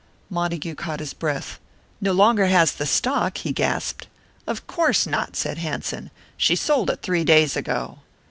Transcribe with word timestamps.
Montague 0.31 0.73
caught 0.73 0.99
his 0.99 1.13
breath. 1.13 1.59
"No 2.01 2.11
longer 2.11 2.47
has 2.47 2.71
the 2.73 2.87
stock!" 2.87 3.37
he 3.37 3.51
gasped. 3.51 4.07
"Of 4.47 4.65
course 4.65 5.05
not," 5.05 5.35
said 5.35 5.59
Hanson. 5.59 6.09
"She 6.37 6.55
sold 6.55 6.89
it 6.89 7.03
three 7.03 7.23
days 7.23 7.55
ago." 7.55 7.99